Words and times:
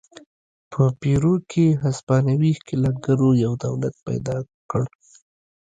په 0.71 0.81
پیرو 0.99 1.35
کې 1.51 1.65
هسپانوي 1.83 2.51
ښکېلاکګرو 2.59 3.29
یو 3.43 3.53
دولت 3.65 3.95
پیدا 4.07 4.37
کړ. 4.71 4.83